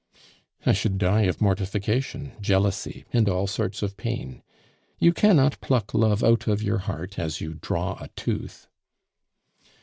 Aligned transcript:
"I 0.65 0.73
should 0.73 0.97
die 0.97 1.25
of 1.25 1.41
mortification, 1.41 2.31
jealousy, 2.41 3.05
and 3.13 3.29
all 3.29 3.45
sorts 3.45 3.83
of 3.83 3.97
pain. 3.97 4.41
You 4.97 5.13
cannot 5.13 5.61
pluck 5.61 5.93
love 5.93 6.23
out 6.23 6.47
of 6.47 6.63
your 6.63 6.79
heart 6.79 7.19
as 7.19 7.39
you 7.39 7.53
draw 7.53 8.03
a 8.03 8.07
tooth." 8.15 8.67